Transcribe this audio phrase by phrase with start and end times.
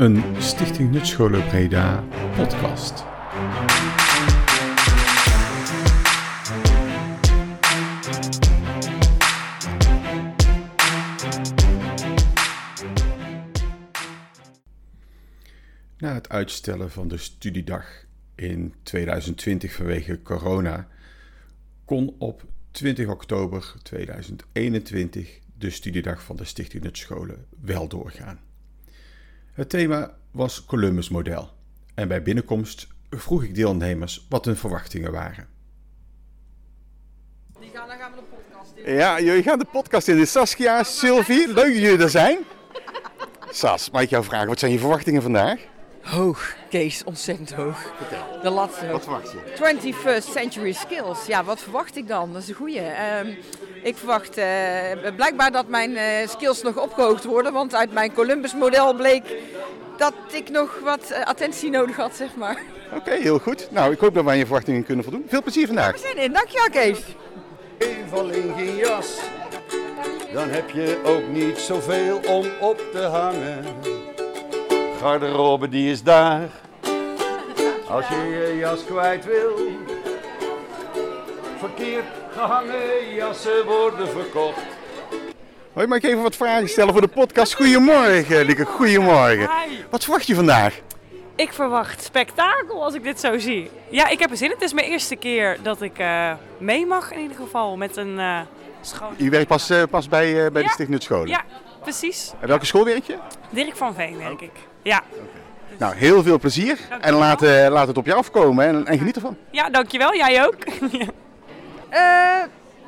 [0.00, 2.04] een Stichting Nutscholen Breda
[2.36, 3.04] podcast.
[15.98, 18.04] Na het uitstellen van de studiedag
[18.34, 20.88] in 2020 vanwege corona
[21.84, 28.49] kon op 20 oktober 2021 de studiedag van de Stichting Nutscholen wel doorgaan.
[29.60, 31.50] Het thema was Columbus model
[31.94, 35.48] en bij binnenkomst vroeg ik deelnemers wat hun verwachtingen waren.
[37.60, 38.94] Die gaan, dan gaan we de podcast in.
[38.94, 40.26] Ja, jullie gaan de podcast in.
[40.26, 42.38] Saskia, Sylvie, leuk dat jullie er zijn.
[43.50, 45.60] Sas, mag ik jou vragen, wat zijn je verwachtingen vandaag?
[46.02, 47.92] Hoog, Kees, ontzettend hoog.
[48.42, 49.02] De lat hoog.
[49.02, 49.38] verwacht je?
[50.22, 51.26] 21st century skills.
[51.26, 52.32] Ja, wat verwacht ik dan?
[52.32, 52.80] Dat is een goeie.
[52.80, 53.26] Ehm,
[53.82, 54.46] ik verwacht eh,
[55.16, 57.52] blijkbaar dat mijn eh, skills nog opgehoogd worden.
[57.52, 59.22] Want uit mijn Columbus model bleek
[59.96, 62.62] dat ik nog wat eh, attentie nodig had, zeg maar.
[62.94, 63.68] Oké, heel goed.
[63.70, 65.24] Nou, ik hoop dat wij aan je verwachtingen kunnen voldoen.
[65.28, 65.98] Veel plezier vandaag.
[65.98, 66.32] Zin in.
[66.32, 66.98] Dankjewel, Kees.
[67.78, 69.18] Eenval in geen jas,
[70.32, 73.64] dan heb je ook niet zoveel om op te hangen.
[75.00, 76.48] Garderobe die is daar,
[77.88, 79.56] als je je jas kwijt wil.
[81.58, 84.60] Verkeerd gehangen jassen worden verkocht.
[85.72, 87.54] Hoi, mag ik even wat vragen stellen voor de podcast?
[87.54, 88.64] Goedemorgen, Lieke.
[88.64, 89.48] Goedemorgen.
[89.90, 90.80] Wat verwacht je vandaag?
[91.36, 93.70] Ik verwacht spektakel als ik dit zo zie.
[93.90, 94.54] Ja, ik heb er zin in.
[94.54, 98.18] Het is mijn eerste keer dat ik eh, mee mag in ieder geval met een
[98.18, 98.40] eh
[98.80, 99.14] schoon...
[99.16, 100.68] Je werkt pas, eh, pas bij, eh, bij de.
[100.68, 101.28] Stichting Nutscholen.
[101.28, 101.44] Ja,
[101.82, 102.32] precies.
[102.40, 103.16] En welke school werk je?
[103.50, 104.52] Dirk van Veen, denk ik.
[104.82, 105.02] Ja.
[105.78, 106.78] Nou, heel veel plezier.
[107.00, 109.36] En laat, eh, laat het op je afkomen en, en geniet ervan.
[109.50, 110.16] ja, dankjewel.
[110.16, 110.56] Jij ook.
[111.90, 112.42] Eh,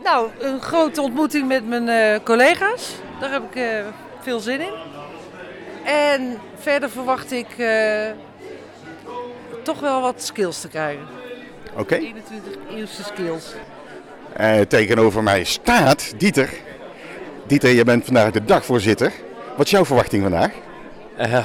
[0.05, 2.95] nou, een grote ontmoeting met mijn eh, collega's.
[3.21, 3.85] Daar heb ik eh,
[4.21, 4.73] veel zin in.
[5.85, 8.11] En verder verwacht ik eh,
[9.63, 11.07] toch wel wat skills te krijgen.
[11.77, 11.95] Oké.
[11.95, 13.55] 21 eerste skills.
[14.33, 16.51] Eh, tegenover mij staat Dieter.
[17.53, 19.13] Dieter, je bent vandaag de dagvoorzitter.
[19.57, 20.51] Wat is jouw verwachting vandaag?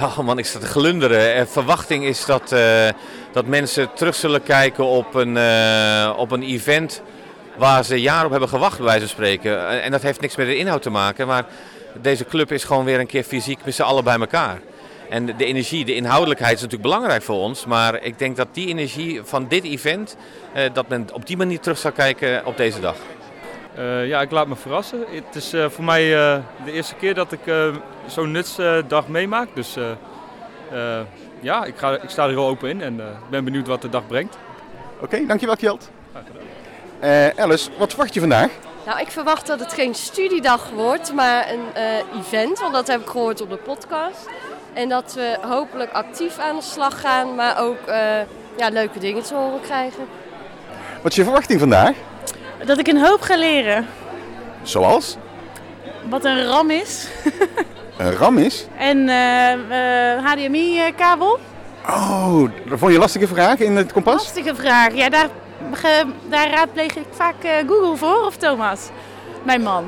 [0.01, 1.35] Oh man, ik sta te glunderen.
[1.35, 2.88] Eh, verwachting is dat, eh,
[3.31, 5.38] dat mensen terug zullen kijken op een,
[6.17, 7.01] op een event
[7.57, 9.81] waar ze jaren op hebben gewacht, bij wijze van spreken.
[9.81, 11.46] En dat heeft niks met de inhoud te maken, maar
[12.01, 14.59] deze club is gewoon weer een keer fysiek met z'n allen bij elkaar.
[15.09, 18.67] En de energie, de inhoudelijkheid is natuurlijk belangrijk voor ons, maar ik denk dat die
[18.67, 20.16] energie van dit event,
[20.73, 22.96] dat men op die manier terug zal kijken op deze dag.
[23.77, 25.03] Eh, ja, ik laat me verrassen.
[25.09, 27.67] Het is eh, voor mij eh, de eerste keer dat ik eh,
[28.07, 29.47] zo'n nutsdag meemaak.
[29.53, 29.91] Dus eh,
[30.71, 31.05] eh,
[31.39, 33.89] ja, ik, ga, ik sta er heel open in en eh, ben benieuwd wat de
[33.89, 34.37] dag brengt.
[35.01, 35.89] Oké, dankjewel Kjeld.
[36.99, 38.49] Eh Alice, wat verwacht je vandaag?
[38.85, 42.59] Nou, ik verwacht dat het geen studiedag wordt, maar een eh, event.
[42.59, 44.29] Want dat heb ik gehoord op de podcast.
[44.73, 47.97] En dat we hopelijk actief aan de slag gaan, maar ook eh,
[48.57, 50.03] ja, leuke dingen te horen krijgen.
[51.01, 51.95] Wat is je verwachting vandaag?
[52.66, 53.88] Dat ik een hoop ga leren.
[54.62, 55.18] Zoals?
[56.09, 57.07] Wat een RAM is.
[57.97, 58.68] Een ram is?
[58.78, 59.09] En
[60.23, 61.40] HDMI-kabel.
[61.88, 64.13] Oh, dat vond je een lastige vraag in het kompas?
[64.13, 64.94] Lastige vraag.
[64.94, 65.29] Ja, daar,
[66.29, 68.25] daar raadpleeg ik vaak eh, Google voor.
[68.25, 68.90] Of Thomas,
[69.44, 69.85] mijn man.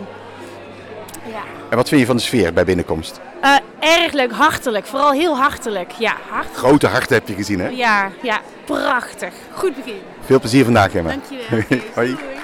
[1.69, 3.19] En wat vind je van de sfeer bij binnenkomst?
[3.41, 4.85] Eh, erg leuk, hartelijk.
[4.85, 5.91] Vooral heel hartelijk.
[5.91, 6.57] Ja, hartelijk.
[6.57, 7.67] Grote harten heb je gezien, hè?
[7.67, 9.33] Ja, ja, prachtig.
[9.53, 9.99] Goed begin.
[10.25, 11.09] Veel plezier vandaag, Emma.
[11.09, 11.79] Dankjewel.
[11.95, 12.09] Hoi.
[12.09, 12.38] Ehm,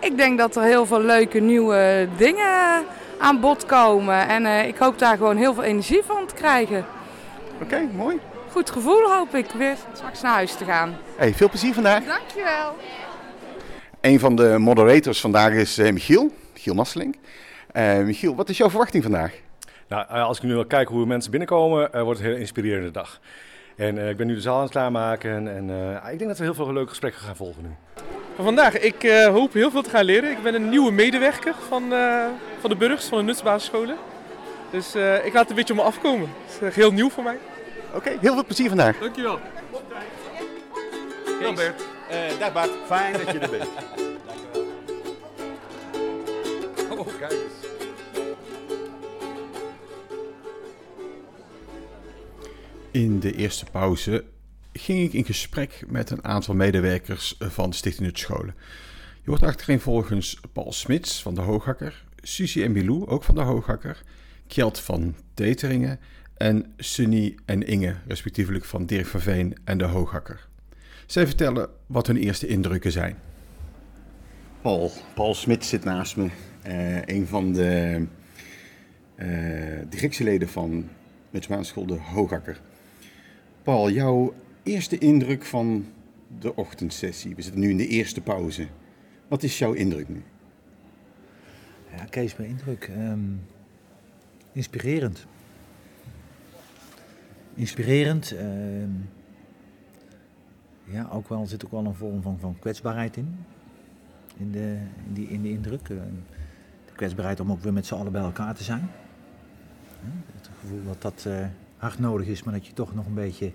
[0.00, 2.84] ik denk dat er heel veel leuke nieuwe dingen
[3.18, 4.28] aan bod komen.
[4.28, 6.84] En eh, ik hoop daar gewoon heel veel energie van te krijgen.
[7.62, 8.18] Oké, mooi.
[8.50, 10.96] Goed gevoel hoop ik weer straks naar huis te gaan.
[11.16, 12.04] Hey, veel plezier vandaag.
[12.04, 12.76] Dankjewel.
[14.00, 17.14] Een van de moderators vandaag is eh, Michiel, Michiel Masselink.
[17.72, 19.32] Eh, Michiel, wat is jouw verwachting vandaag?
[19.88, 22.42] Nou, eh, als ik nu al kijk hoe mensen binnenkomen, eh, wordt het een heel
[22.42, 23.20] inspirerende dag.
[23.78, 26.38] En eh, ik ben nu de zaal aan het klaarmaken en eh, ik denk dat
[26.38, 27.68] we heel veel leuke gesprekken gaan volgen nu.
[28.38, 30.30] Van vandaag, ik eh, hoop heel veel te gaan leren.
[30.30, 32.26] Ik ben een nieuwe medewerker van, eh,
[32.60, 33.96] van de Burgs, van de Nutsbasisscholen.
[34.70, 36.28] Dus eh, ik laat het een beetje op me afkomen.
[36.46, 37.38] Het is heel nieuw voor mij.
[37.94, 38.98] Oké, heel veel plezier vandaag.
[38.98, 39.38] Dankjewel.
[41.40, 41.82] Kees, Bert.
[42.38, 43.68] dag Bart, fijn dat je er bent.
[46.98, 47.68] Oh, kijk eens.
[52.90, 54.24] In de eerste pauze
[54.78, 58.54] ging ik in gesprek met een aantal medewerkers van de Stichting Nutscholen.
[59.22, 64.02] Je hoort achtereenvolgens Paul Smits van de Hooghakker, Susie en Milou, ook van de Hooghakker,
[64.46, 66.00] Kjeld van Teteringen
[66.36, 70.46] en Sunny en Inge, respectievelijk van Dirk van Veen en de Hooghakker.
[71.06, 73.16] Zij vertellen wat hun eerste indrukken zijn.
[74.60, 76.28] Paul, Paul Smits zit naast me,
[76.62, 78.06] eh, een van de
[79.14, 79.28] eh,
[79.88, 80.88] directieleden van
[81.30, 82.60] Nutsbaanschool De Hoogakker.
[83.62, 84.34] Paul, jouw
[84.68, 85.86] eerste indruk van
[86.40, 87.34] de ochtendsessie.
[87.34, 88.66] We zitten nu in de eerste pauze.
[89.28, 90.22] Wat is jouw indruk nu?
[91.96, 92.84] Ja, Kees, mijn indruk.
[92.84, 93.20] ehm,
[94.52, 95.26] inspirerend.
[97.54, 98.32] Inspirerend.
[98.32, 98.90] ehm,
[100.84, 103.36] ja, ook wel, zit ook wel een vorm van, van kwetsbaarheid in.
[104.36, 104.76] In de,
[105.06, 105.88] in die, in de indruk.
[105.88, 105.98] Ehm,
[106.86, 108.90] de kwetsbaarheid om ook weer met z'n allen bij elkaar te zijn.
[110.36, 113.52] Het gevoel dat dat eh, hard nodig is, maar dat je toch nog een beetje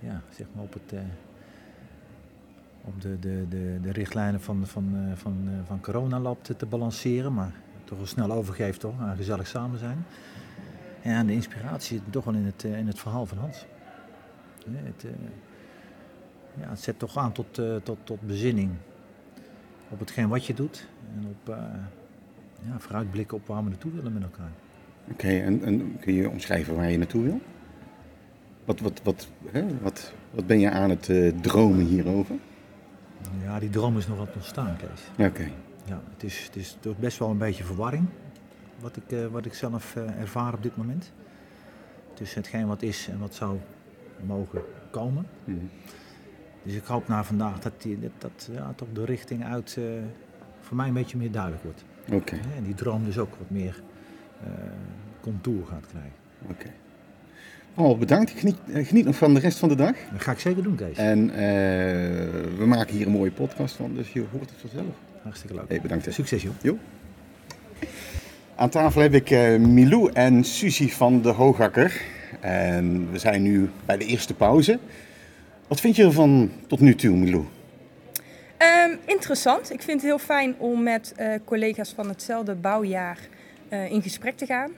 [0.00, 1.00] ja, zeg maar op, het, eh,
[2.80, 6.66] op de, de, de, de richtlijnen van, van, eh, van, eh, van coronalab te, te
[6.66, 7.34] balanceren.
[7.34, 7.52] Maar
[7.84, 10.04] toch wel snel overgeeft toch, aan gezellig samen zijn.
[11.02, 13.66] En de inspiratie zit toch wel in het, in het verhaal van Hans.
[14.70, 15.06] Het,
[16.60, 18.70] ja, het zet toch aan tot, tot, tot bezinning
[19.88, 20.86] op hetgeen wat je doet.
[21.16, 21.56] En op
[22.66, 24.50] ja, vooruitblikken op waar we naartoe willen met elkaar.
[25.10, 27.40] Oké, en, en kun je omschrijven waar je naartoe wil?
[28.64, 32.36] Wat, wat, wat, hè, wat, wat ben je aan het eh, dromen hierover?
[33.42, 35.26] Ja, die droom is nog wat ontstaan, Kees.
[35.26, 35.50] Oké.
[35.84, 38.06] Ja, het is, het is best wel een beetje verwarring,
[38.80, 41.12] wat ik, eh, wat ik zelf eh, ervaar op dit moment.
[42.14, 43.58] Tussen hetgeen wat is en wat zou
[44.26, 45.26] mogen komen.
[45.44, 45.58] Mhm.
[46.62, 49.78] Dus ik hoop na vandaag dat, die, dat, dat ja, toch de richting uit
[50.60, 51.84] voor mij een beetje meer duidelijk wordt.
[52.12, 52.34] Oké.
[52.56, 53.82] En die droom dus ook wat meer
[55.20, 56.12] contour gaat krijgen.
[56.50, 56.70] Oké.
[57.74, 58.30] Paul, bedankt.
[58.30, 59.96] Geniet, eh, geniet nog van de rest van de dag.
[60.12, 60.96] Dat ga ik zeker doen, Kees.
[60.96, 61.36] En eh,
[62.58, 64.94] we maken hier een mooie podcast van, dus je hoort het vanzelf.
[65.22, 65.64] Hartstikke leuk.
[65.68, 66.04] Hey, bedankt.
[66.04, 66.12] hè.
[66.12, 66.52] Succes, joh.
[66.62, 66.78] Jo.
[68.56, 72.00] Aan tafel heb ik eh, Milou en Suzy van de Hoogakker.
[72.40, 74.78] En we zijn nu bij de eerste pauze.
[75.68, 77.44] Wat vind je ervan tot nu toe, Milou?
[78.56, 79.72] Ehm, interessant.
[79.72, 83.18] Ik vind het heel fijn om met eh, collega's van hetzelfde bouwjaar
[83.68, 84.70] eh, in gesprek te gaan.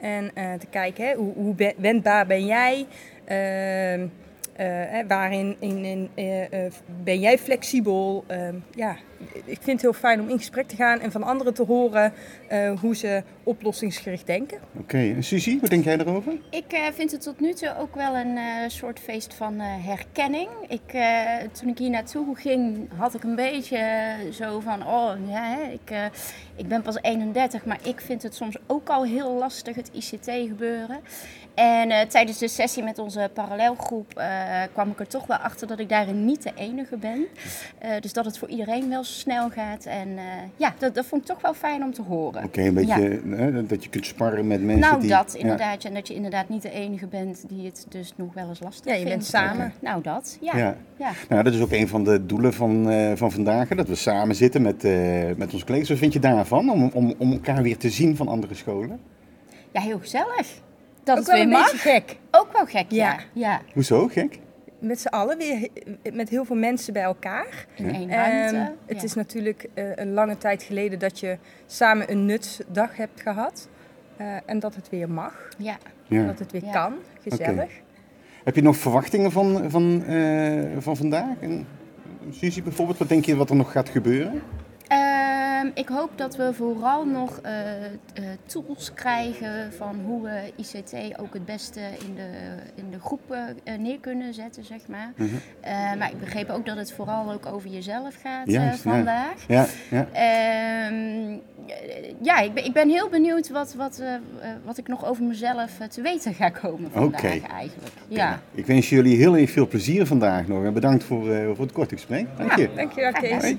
[0.00, 2.86] En eh, te kijken, hè, hoe, hoe wendbaar ben jij?
[3.24, 4.06] Ehm,
[4.52, 6.72] eh, waarin in, in, eh,
[7.02, 8.24] ben jij flexibel?
[8.26, 8.96] Ehm, ja,
[9.44, 12.12] ik vind het heel fijn om in gesprek te gaan en van anderen te horen
[12.80, 14.58] hoe ze oplossingsgericht denken.
[14.78, 16.32] Oké, en Suzy, wat denk jij erover?
[16.50, 19.66] Ik eh, vind het tot nu toe ook wel een eh, soort feest van eh,
[19.86, 20.48] herkenning.
[20.68, 21.02] Ik, eh,
[21.52, 23.78] toen ik hier naartoe ging, had ik een beetje
[24.32, 26.04] zo van: oh ja, hè, ik, eh,
[26.56, 31.00] ik ben pas 31, maar ik vind het soms ook al heel lastig, het ICT-gebeuren.
[31.54, 35.66] En eh, tijdens de sessie met onze parallelgroep eh, kwam ik er toch wel achter
[35.66, 37.26] dat ik daarin niet de enige ben.
[37.78, 39.84] Eh, dus dat het voor iedereen wel snel gaat.
[39.84, 40.24] En eh,
[40.56, 42.44] ja, dat, dat vond ik toch wel fijn om te horen.
[42.44, 43.35] Oké, een beetje Ja.
[43.36, 45.10] Hè, dat je kunt sparren met mensen Nou, die...
[45.10, 45.82] dat inderdaad.
[45.82, 48.60] ja, En dat je inderdaad niet de enige bent die het dus nog wel eens
[48.60, 49.12] lastig Ja, je vindt.
[49.12, 49.72] bent samen.
[49.80, 50.38] Nou, dat.
[50.40, 50.56] Ja.
[50.56, 50.76] Ja.
[50.96, 51.10] ja.
[51.28, 54.34] Nou, dat is ook een van de doelen van, eh, van vandaag, dat we samen
[54.34, 54.92] zitten met, eh,
[55.36, 55.88] met onze collega's.
[55.88, 59.00] Wat vind je daarvan, om, om, om elkaar weer te zien van andere scholen?
[59.72, 60.46] Ja, heel gezellig.
[61.04, 61.72] Dat Ook het wel weer een mag.
[61.72, 62.16] beetje gek.
[62.30, 63.10] Ook wel gek, ja.
[63.12, 63.18] Ja.
[63.32, 63.60] ja.
[63.74, 64.38] Hoezo, gek?
[64.86, 65.68] Met z'n allen weer
[66.12, 67.66] met heel veel mensen bij elkaar.
[67.76, 68.72] In één Ehm, ruimte.
[68.86, 69.02] het ja.
[69.02, 73.68] is natuurlijk eh, een lange tijd geleden dat je samen een nutsdag hebt gehad.
[74.16, 75.48] Eh, en dat het weer mag.
[75.58, 75.76] Ja.
[76.06, 76.26] Ja.
[76.26, 76.72] Dat het weer Ja.
[76.72, 76.94] kan.
[77.28, 77.70] Gezellig.
[78.44, 81.34] Heb je nog verwachtingen van, van, eh, van vandaag?
[81.40, 81.66] En
[82.30, 84.42] Suzy bijvoorbeeld, wat denk je wat er nog gaat gebeuren?
[84.96, 87.52] Ehm, ik hoop dat we vooral nog eh,
[88.46, 92.30] tools krijgen van hoe we ICT ook het beste in de,
[92.74, 93.20] in de groep
[93.64, 95.12] eh, neer kunnen zetten, zeg maar.
[95.60, 98.74] Eh, maar ik begreep ook dat het vooral ook over jezelf gaat ja.
[98.74, 99.44] vandaag.
[99.48, 100.06] Ja, ja.
[100.12, 101.38] Ehm,
[102.22, 104.02] ja, ik ben, ik ben heel benieuwd wat, wat,
[104.64, 107.46] wat ik nog over mezelf te weten ga komen vandaag Oké.
[107.46, 107.94] eigenlijk.
[108.08, 108.40] Ja.
[108.54, 111.94] Ik wens jullie heel erg veel plezier vandaag nog en bedankt voor, voor het korte
[111.94, 112.26] gesprek.
[112.36, 112.68] Dank je.
[112.74, 113.42] Dankjewel Kees.
[113.42, 113.58] Hoi.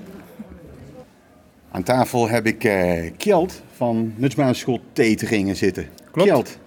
[1.78, 5.86] Aan tafel heb ik eh Kjeld van Nutsbaanschool Teteringen zitten.
[6.10, 6.28] Klopt.
[6.28, 6.58] Kjeld,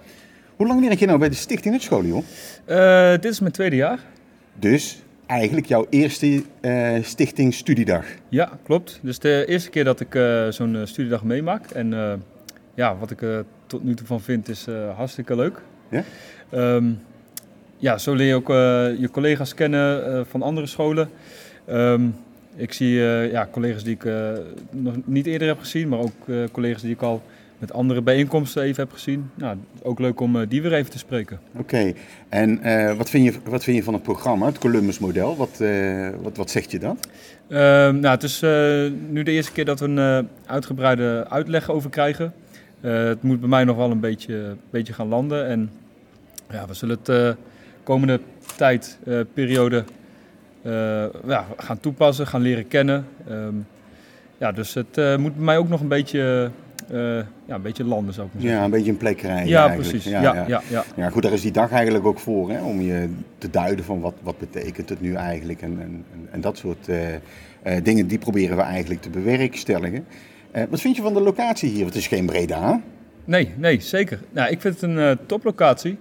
[0.56, 2.24] hoe lang werk je nou bij de Stichting Nutschool, joh?
[2.66, 4.00] Eh, dit is mijn tweede jaar.
[4.54, 8.06] Dus eigenlijk jouw eerste eh, stichting studiedag.
[8.30, 9.00] Ja, klopt.
[9.02, 11.72] Dus de eerste keer dat ik zo'n studiedag meemaak.
[11.72, 12.22] En
[12.74, 15.62] ja, wat ik er tot nu toe van vind is hartstikke leuk.
[15.90, 16.04] Ja?
[16.50, 16.86] Ehm,
[17.78, 18.48] ja, zo leer je ook
[19.00, 21.10] je collega's kennen van andere scholen.
[21.66, 22.02] Ehm,
[22.56, 24.32] ik zie eh, ja, collega's die ik eh,
[24.72, 27.22] nog niet eerder heb gezien, maar ook eh, collega's die ik al
[27.58, 29.30] met andere bijeenkomsten even heb gezien.
[29.36, 31.40] Nou, ook leuk om die weer even te spreken.
[31.58, 31.94] Oké,
[32.30, 32.60] en
[32.98, 35.38] wat, vind je, wat vind je van het programma, het Columbus-model?
[35.38, 37.10] Wat, eh, wat, wat zegt je dat?
[37.48, 38.42] Ehm, nou, het is
[39.10, 42.34] nu de eerste keer dat we een uitgebreide uitleg over krijgen.
[42.82, 45.48] Het moet bij mij nog wel een beetje, beetje gaan landen.
[45.48, 45.70] En
[46.50, 47.36] ja, we zullen het de
[47.84, 48.20] komende
[48.56, 49.00] tijd,
[49.34, 49.84] periode, eh,
[51.28, 53.06] ja, gaan toepassen, gaan leren kennen.
[53.28, 53.56] Ehm,
[54.38, 56.52] ja, dus het eh, moet bij mij ook nog een beetje
[56.90, 56.98] eh,
[57.46, 58.66] ja, een beetje landen zou ik maar Ja, zeggen.
[58.66, 59.46] een beetje een plekkerij.
[59.48, 59.90] Ja, eigenlijk.
[59.90, 60.12] precies.
[60.12, 60.84] Ja, ja, ja.
[60.96, 64.00] ja, goed, daar is die dag eigenlijk ook voor, hè, om je te duiden van
[64.02, 65.62] wat, wat betekent het nu eigenlijk.
[65.62, 67.20] En, en, en- dat soort eh, eh,
[67.84, 70.06] dingen, die proberen we eigenlijk te bewerkstelligen.
[70.52, 71.82] Eh, wat vind je van de locatie hier?
[71.82, 72.82] Want het is geen Breda.
[73.26, 74.20] Nee, nee, zeker.
[74.32, 75.98] Nou, ik vind het een eh, toplocatie.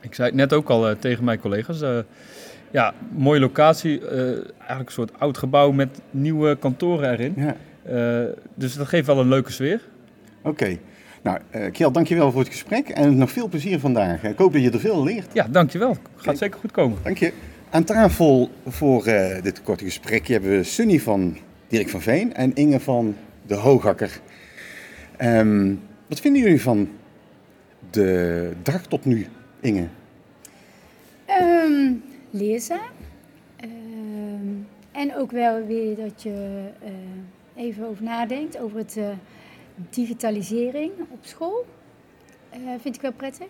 [0.00, 1.82] Ik zei het net ook al eh, tegen mijn collega's.
[2.70, 4.08] Ja, mooie locatie.
[4.08, 4.18] eh,
[4.58, 7.34] eigenlijk een soort oud gebouw met nieuwe kantoren erin.
[7.82, 8.22] Eh,
[8.54, 9.80] dus dat geeft wel een leuke sfeer.
[10.42, 10.78] Oké.
[11.22, 14.24] Nou, eh Kjell, dankjewel voor het gesprek en nog veel plezier vandaag.
[14.24, 15.32] Ik hoop dat je er veel leert.
[15.32, 15.96] Ja, dankjewel.
[16.16, 16.98] Gaat zeker goed komen.
[17.02, 17.32] Dank je.
[17.70, 21.36] Aan tafel voor eh, dit korte gesprekje hebben we Sunny van
[21.68, 24.20] Dirk van Veen en Inge van de Hoogakker.
[25.16, 25.74] Ehm,
[26.06, 26.88] wat vinden jullie van
[27.90, 29.26] de dag tot nu,
[29.60, 29.86] Inge?
[31.24, 31.92] Ehm,
[32.30, 32.78] leerzaam.
[33.56, 34.54] Ehm,
[34.92, 39.08] en ook wel weer dat je eh, even over nadenkt over het eh,
[39.90, 41.66] digitalisering op school.
[42.50, 43.46] Eh, vind ik wel prettig.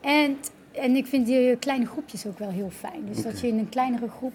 [0.00, 0.36] En,
[0.72, 3.04] en ik vind die kleine groepjes ook wel heel fijn.
[3.12, 4.32] Dus dat je in een kleinere groep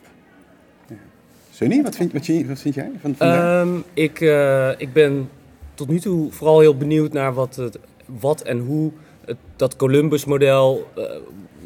[1.52, 3.66] Sunny, wat vind, wat, vind- wat vind jij van vandaag?
[3.68, 5.30] Ehm, ik, eh, ik ben
[5.74, 8.92] tot nu toe vooral heel benieuwd naar wat, het, wat en hoe
[9.26, 11.04] het, dat Columbus-model, eh,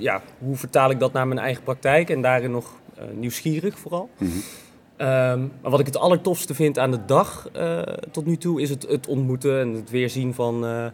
[0.01, 4.09] ja, hoe vertaal ik dat naar mijn eigen praktijk en daarin nog eh, nieuwsgierig vooral.
[4.17, 4.29] Mhm.
[4.97, 7.81] Ehm, maar wat ik het allertofste vind aan de dag eh,
[8.11, 10.85] tot nu toe is het, het ontmoeten en het weerzien van eh,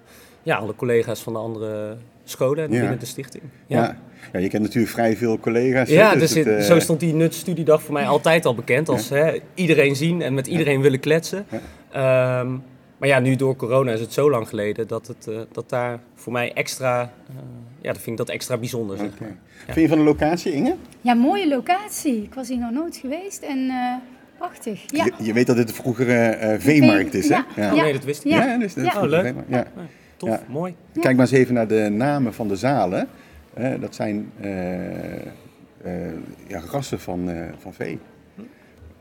[0.44, 2.80] ja, alle collega's van de andere scholen Ja.
[2.80, 3.44] binnen de stichting.
[3.68, 3.98] ja.
[4.34, 4.40] Ja.
[4.40, 5.90] je kent natuurlijk vrij veel collega's.
[5.90, 8.90] Ja, dus dus het, het- eh, zo stond die nutstudiedag voor mij altijd al bekend
[8.90, 11.46] als hè, iedereen zien en met iedereen willen kletsen.
[11.92, 12.56] Ehm,
[12.98, 16.00] maar ja, nu door corona is het zo lang geleden dat, het, eh, dat daar
[16.16, 17.36] voor mij extra, eh,
[17.82, 18.98] ja, dat vind ik dat extra bijzonder.
[18.98, 19.30] Zeg maar.
[19.68, 19.74] Ja.
[19.74, 20.75] Vind je van de locatie, Inge?
[21.01, 22.24] Ja, mooie locatie.
[22.24, 23.94] Ik was hier nog nooit geweest en eh,
[24.38, 24.84] prachtig.
[24.88, 25.06] Ja.
[25.06, 27.36] Je, je weet dat dit de vroegere eh, veemarkt is, hè?
[27.36, 27.74] Ja, ja.
[27.75, 28.48] Oh, nee, dat wist ik Ja, niet.
[28.48, 28.92] ja, dus Ja.
[28.92, 29.36] vroegere Oh, leuk.
[29.48, 29.58] Ja.
[29.58, 29.68] Ja,
[30.18, 30.75] tof, mooi.
[30.94, 33.08] Kijk maar eens even naar de namen van de zalen.
[33.80, 36.13] Dat zijn eh, eh,
[36.48, 38.00] ja, rassen van, eh, van vee.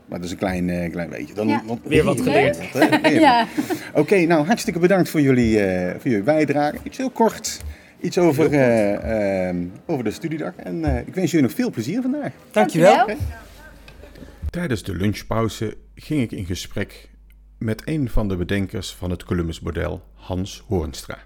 [0.07, 1.33] Maar dat is een klein, eh, klein beetje.
[1.33, 1.63] Dan, Ja.
[1.83, 2.57] Weer wat geleerd.
[3.09, 3.47] Ja.
[3.93, 6.77] Oké, nou hartstikke bedankt voor jullie, eh, voor jullie bijdrage.
[6.83, 7.61] Iets heel kort.
[8.01, 10.53] Iets over, eh, ehm, over de studiedag.
[10.55, 12.31] En eh, ik wens jullie nog veel plezier vandaag.
[12.51, 13.01] Dankjewel.
[13.01, 13.15] Oké.
[14.49, 17.09] Tijdens de lunchpauze ging ik in gesprek
[17.57, 21.17] met een van de bedenkers van het Columbus-model, Hans Hoornstra.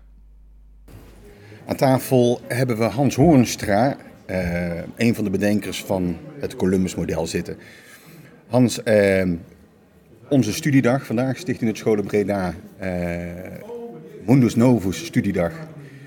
[1.65, 7.57] Aan tafel hebben we Hans Hoornstra, eh, een van de bedenkers van het Columbus-model zitten.
[8.51, 9.29] Hans, eh,
[10.29, 12.89] onze studiedag vandaag, Stichting het Scholen Breda, eh,
[14.25, 15.51] Mundus Novus studiedag,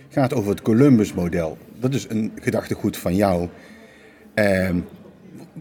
[0.08, 1.58] gaat over het Columbus-model.
[1.80, 3.48] Dat is een gedachtegoed van jou.
[4.34, 4.70] Eh,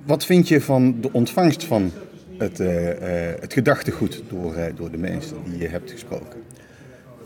[0.05, 1.91] wat vind je van de ontvangst van
[2.37, 6.39] het, eh, eh, het gedachtegoed door, eh, door de mensen die je hebt gesproken?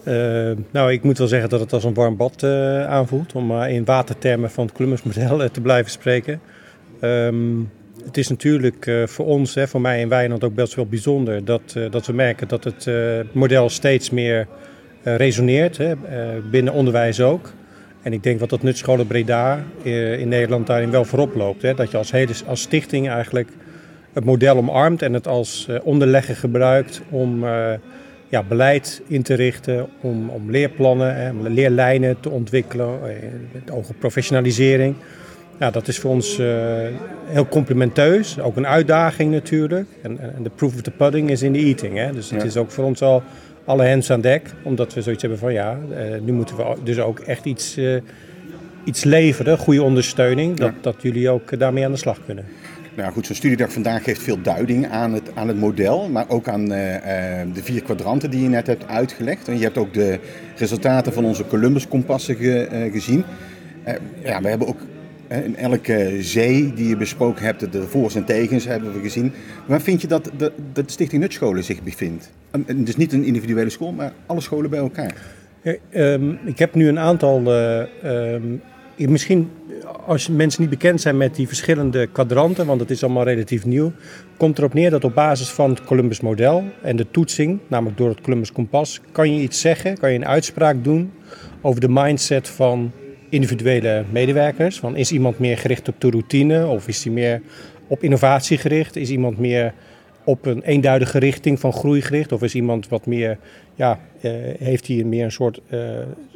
[0.04, 2.44] Eh, nou, ik moet wel zeggen dat het als een warm bad
[2.88, 6.42] aanvoelt, om maar in watertermen van het Columbus-model te blijven spreken.
[7.00, 7.56] Ehm,
[8.08, 11.46] het is natuurlijk eh, voor ons, hè, voor mij in Wijnand ook best wel bijzonder
[11.46, 14.48] dat, eh, dat we merken dat het eh, model steeds meer
[15.04, 15.96] resoneert, hè,
[16.52, 17.54] binnen onderwijs ook.
[18.02, 21.62] En ik denk dat dat Nutscholen Breda in Nederland daarin wel voorop loopt.
[21.62, 23.50] Hè, dat je als, hele, als stichting eigenlijk
[24.14, 27.46] het model omarmt en het als onderlegger gebruikt om
[28.28, 33.00] ja, beleid in te richten, om, om leerplannen, hè, leerlijnen te ontwikkelen,
[33.52, 34.96] met oog op professionalisering.
[35.60, 36.48] Ja, dat is voor ons eh,
[37.26, 39.88] heel complimenteus, ook een uitdaging natuurlijk.
[40.02, 41.98] En, en de proof of the pudding is in the eating.
[41.98, 42.12] Hè?
[42.12, 42.48] Dus het Ja.
[42.48, 43.24] is ook voor ons al
[43.66, 47.00] alle hens aan dek, omdat we zoiets hebben van ja, eh, nu moeten we dus
[47.00, 47.96] ook echt iets, eh,
[48.84, 52.46] iets leveren, goede ondersteuning, dat, dat jullie ook daarmee aan de slag kunnen.
[52.96, 56.48] Nou goed, zo'n studiedag vandaag geeft veel duiding aan het, aan het model, maar ook
[56.48, 59.48] aan de vier kwadranten die je net hebt uitgelegd.
[59.48, 60.20] En je hebt ook de
[60.56, 63.24] resultaten van onze Columbus-kompassen ge- gezien.
[64.24, 64.80] Ja, we hebben ook
[65.30, 69.34] in elke zee die je besproken hebt, de voor's en tegens hebben we gezien.
[69.66, 72.32] Waar vind je dat de, de Stichting Nutscholen zich bevindt?
[72.76, 75.16] Dus niet een individuele school, maar alle scholen bij elkaar.
[75.90, 77.44] Ehm, ik heb nu een aantal.
[77.46, 78.44] eh, ehm,
[78.96, 79.50] misschien
[80.06, 83.92] als mensen niet bekend zijn met die verschillende kwadranten, want het is allemaal relatief nieuw,
[84.38, 88.10] komt erop neer dat op basis van het Columbus model en de toetsing, namelijk door
[88.10, 91.12] het Columbus kompas, kan je iets zeggen, kan je een uitspraak doen
[91.62, 92.92] over de mindset van
[93.30, 94.80] individuele medewerkers.
[94.80, 97.42] Van is iemand meer gericht op de routine of is hij meer
[97.88, 98.96] op innovatie gericht?
[98.96, 99.74] Is iemand meer
[100.24, 102.32] op een eenduidige richting van groei gericht?
[102.32, 103.38] Of is iemand wat meer,
[103.76, 105.80] ja, eh, heeft hij meer een soort eh,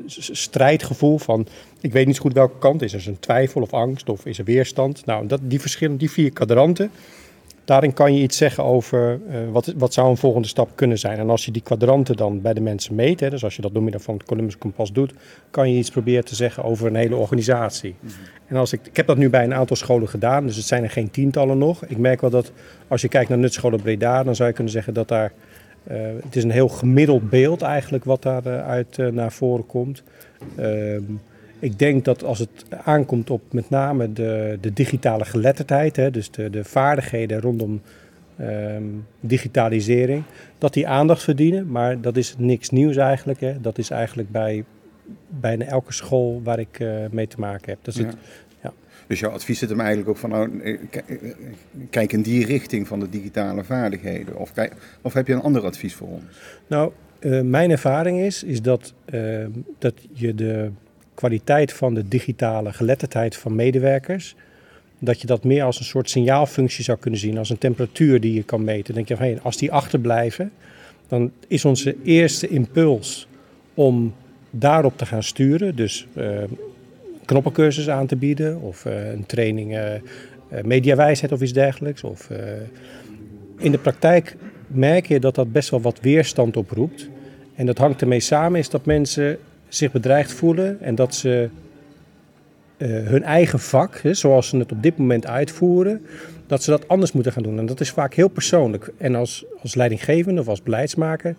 [0.05, 1.47] strijdgevoel van,
[1.81, 4.37] ik weet niet zo goed welke kant, is er een twijfel of angst of is
[4.37, 5.05] er weerstand?
[5.05, 6.91] Nou, dat, die verschillen, die vier kwadranten,
[7.71, 11.17] daarin kan je iets zeggen over uh, wat, wat zou een volgende stap kunnen zijn.
[11.17, 13.73] En als je die kwadranten dan bij de mensen meet, hè, dus als je dat
[13.73, 15.13] door middel van het Columbus Kompas doet,
[15.49, 17.95] kan je iets proberen te zeggen over een hele organisatie.
[17.99, 18.13] Mhm.
[18.47, 20.83] En als ik, ik heb dat nu bij een aantal scholen gedaan, dus het zijn
[20.83, 21.85] er geen tientallen nog.
[21.85, 22.51] Ik merk wel dat
[22.87, 25.31] als je kijkt naar Nutscholen Breda, dan zou je kunnen zeggen dat daar,
[25.91, 30.03] uh, het is een heel gemiddeld beeld eigenlijk wat daaruit uh, naar voren komt.
[30.55, 31.03] Ehm,
[31.61, 36.31] ik denk dat als het aankomt op met name de, de digitale geletterdheid, hè, dus
[36.31, 37.81] de, de vaardigheden rondom
[38.37, 38.83] ehm,
[39.19, 40.23] digitalisering,
[40.57, 41.71] dat die aandacht verdienen.
[41.71, 43.39] Maar dat is niks nieuws eigenlijk.
[43.39, 43.61] Hè.
[43.61, 44.63] Dat is eigenlijk bij
[45.27, 47.79] bijna elke school waar ik uh, mee te maken heb.
[47.81, 48.15] Dat is het,
[48.61, 48.73] ja.
[49.07, 51.33] Dus jouw advies zit hem eigenlijk ook van, nou, eh, eh,
[51.89, 54.37] kijk in die richting van de digitale vaardigheden.
[54.37, 56.23] Of, kijk, of heb je een ander advies voor ons?
[56.67, 59.45] Nou, uh, mijn ervaring is, is dat, uh,
[59.77, 60.71] dat je de
[61.21, 64.35] kwaliteit van de digitale geletterdheid van medewerkers,
[64.99, 68.33] dat je dat meer als een soort signaalfunctie zou kunnen zien, als een temperatuur die
[68.33, 68.85] je kan meten.
[68.85, 70.51] Dan denk je van, hey, als die achterblijven,
[71.07, 73.27] dan is onze eerste impuls
[73.73, 74.13] om
[74.49, 75.75] daarop te gaan sturen.
[75.75, 76.43] Dus uh,
[77.25, 79.93] knoppencursus aan te bieden of uh, een training uh,
[80.63, 82.03] mediawijsheid of iets dergelijks.
[82.03, 82.29] Of,
[83.57, 84.35] in de praktijk
[84.67, 87.09] merk je dat dat best wel wat weerstand oproept.
[87.55, 89.37] En dat hangt ermee samen is dat mensen
[89.73, 91.49] zich bedreigd voelen en dat ze
[92.77, 96.05] uh, hun eigen vak, hè, zoals ze het op dit moment uitvoeren,
[96.47, 97.59] dat ze dat anders moeten gaan doen.
[97.59, 98.91] En dat is vaak heel persoonlijk.
[98.97, 101.35] En als, als leidinggevende of als beleidsmaker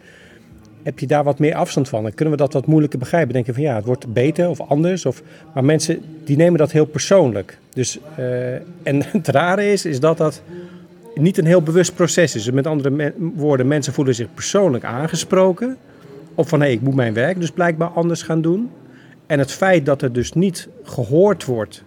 [0.83, 2.03] heb je daar wat meer afstand van.
[2.03, 3.33] Dan kunnen we dat wat moeilijker begrijpen.
[3.33, 5.07] Denken van ja, het wordt beter of anders.
[5.07, 5.23] Of,
[5.55, 7.59] maar mensen die nemen dat heel persoonlijk.
[7.75, 10.43] Dus, uh, en het rare is, is dat dat
[11.15, 12.51] niet een heel bewust proces is.
[12.51, 15.77] Met andere woorden, mensen voelen zich persoonlijk aangesproken.
[16.35, 18.71] Of van hé, hey, ik moet mijn werk dus blijkbaar anders gaan doen.
[19.27, 21.85] En het feit dat er dus niet gehoord wordt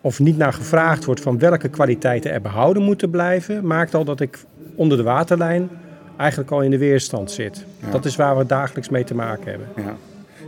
[0.00, 4.20] of niet naar gevraagd wordt van welke kwaliteiten er behouden moeten blijven, maakt al dat
[4.20, 4.38] ik
[4.74, 5.68] onder de waterlijn
[6.16, 7.64] eigenlijk al in de weerstand zit.
[7.80, 7.90] Ja.
[7.90, 9.68] Dat is waar we dagelijks mee te maken hebben.
[9.76, 9.96] Ja.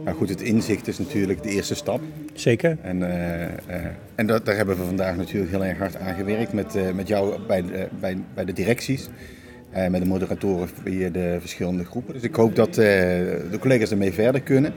[0.04, 2.00] Nou goed, het inzicht is natuurlijk de eerste stap.
[2.34, 2.76] Zeker.
[2.82, 3.48] En, uh, uh,
[4.14, 7.08] en dat, daar hebben we vandaag natuurlijk heel erg hard aan gewerkt met, uh, met
[7.08, 7.64] jou bij,
[8.00, 9.08] bij, bij de directies.
[9.76, 12.14] Uh, met de moderatoren via de verschillende groepen.
[12.14, 14.72] Dus ik hoop dat uh, de collega's ermee verder kunnen.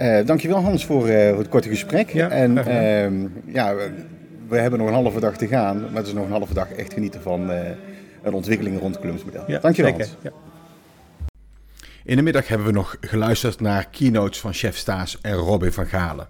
[0.00, 2.10] Uh, dankjewel Hans voor het korte gesprek.
[2.10, 3.90] Ja, en ehm, ja, we,
[4.48, 5.80] we, hebben nog een halve dag te gaan.
[5.80, 7.50] Maar het is nog een halve dag echt genieten van
[8.22, 9.44] een ontwikkeling rond het Columbusmodel.
[9.46, 10.06] Ja, dankjewel zeker.
[10.06, 10.18] Hans.
[10.22, 10.32] Ja.
[12.04, 15.86] In de middag hebben we nog geluisterd naar keynotes van chef Staes en Robin van
[15.86, 16.28] Galen.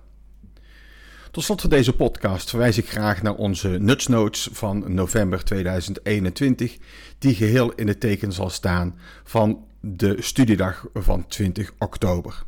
[1.31, 6.77] Tot slot van deze podcast verwijs ik graag naar onze Nutsnotes van november 2021,
[7.19, 12.43] die geheel in het teken zal staan van de studiedag van 20 oktober.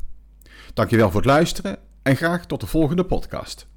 [0.73, 3.67] Dankjewel voor het luisteren en graag tot de volgende podcast.